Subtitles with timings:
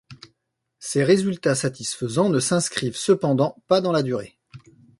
[0.79, 4.39] Ces résultats satisfaisants ne s'inscrivent cependant pas dans la durée.